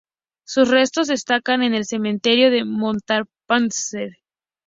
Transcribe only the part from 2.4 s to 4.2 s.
de Montparnasse.